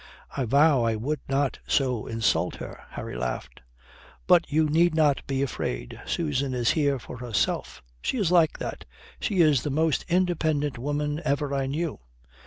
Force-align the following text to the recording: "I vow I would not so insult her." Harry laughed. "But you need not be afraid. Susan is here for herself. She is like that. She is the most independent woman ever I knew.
"I 0.35 0.45
vow 0.45 0.81
I 0.81 0.95
would 0.95 1.19
not 1.29 1.59
so 1.67 2.07
insult 2.07 2.55
her." 2.55 2.85
Harry 2.89 3.15
laughed. 3.15 3.61
"But 4.25 4.51
you 4.51 4.65
need 4.67 4.95
not 4.95 5.21
be 5.27 5.43
afraid. 5.43 6.01
Susan 6.07 6.55
is 6.55 6.71
here 6.71 6.97
for 6.97 7.17
herself. 7.17 7.83
She 8.01 8.17
is 8.17 8.31
like 8.31 8.57
that. 8.57 8.85
She 9.19 9.41
is 9.41 9.61
the 9.61 9.69
most 9.69 10.03
independent 10.09 10.79
woman 10.79 11.21
ever 11.23 11.53
I 11.53 11.67
knew. 11.67 11.99